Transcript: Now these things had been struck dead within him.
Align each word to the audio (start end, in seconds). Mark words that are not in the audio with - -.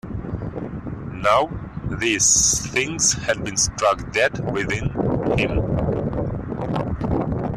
Now 1.21 1.51
these 1.91 2.65
things 2.71 3.13
had 3.13 3.43
been 3.45 3.55
struck 3.55 4.11
dead 4.11 4.51
within 4.51 4.89
him. 5.37 5.61